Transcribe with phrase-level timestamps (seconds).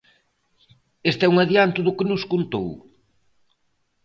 [1.11, 2.67] Este é un adianto do que nos contou.